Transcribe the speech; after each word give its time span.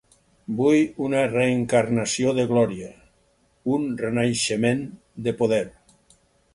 Vull 0.61 0.79
una 1.07 1.19
reencarnació 1.33 2.33
de 2.39 2.47
glòria, 2.53 2.89
un 3.77 3.89
renaixement 4.03 4.85
de 5.29 5.41
poder. 5.45 5.65